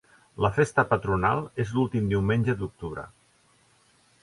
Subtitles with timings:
[0.45, 3.07] La festa patronal és l'últim diumenge d'octubre.